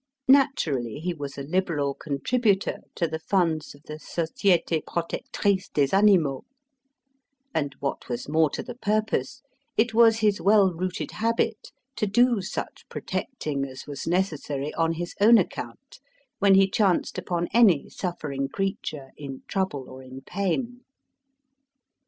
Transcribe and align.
Naturally, 0.27 0.95
he 0.95 1.13
was 1.13 1.37
a 1.37 1.43
liberal 1.43 1.93
contributor 1.93 2.79
to 2.95 3.07
the 3.07 3.19
funds 3.19 3.75
of 3.75 3.83
the 3.83 3.97
Société 3.99 4.83
protectrice 4.83 5.69
des 5.71 5.95
animaux; 5.95 6.43
and, 7.53 7.75
what 7.79 8.09
was 8.09 8.27
more 8.27 8.49
to 8.49 8.63
the 8.63 8.73
purpose, 8.73 9.43
it 9.77 9.93
was 9.93 10.17
his 10.17 10.41
well 10.41 10.73
rooted 10.73 11.11
habit 11.11 11.71
to 11.97 12.07
do 12.07 12.41
such 12.41 12.89
protecting 12.89 13.63
as 13.63 13.85
was 13.85 14.07
necessary, 14.07 14.73
on 14.73 14.93
his 14.93 15.13
own 15.21 15.37
account, 15.37 15.99
when 16.39 16.55
he 16.55 16.67
chanced 16.67 17.19
upon 17.19 17.47
any 17.53 17.87
suffering 17.87 18.47
creature 18.47 19.11
in 19.17 19.43
trouble 19.47 19.87
or 19.87 20.01
in 20.01 20.21
pain. 20.21 20.81